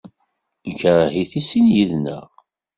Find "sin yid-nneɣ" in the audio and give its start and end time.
1.49-2.27